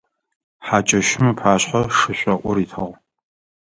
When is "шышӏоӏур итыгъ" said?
1.97-2.93